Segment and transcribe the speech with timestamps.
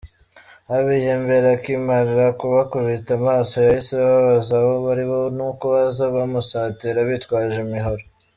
[0.69, 8.03] Habiyambere akimara kubakubita amaso yahise ababaza abo aribo nuko baza bamusatira bitwaje imihoro.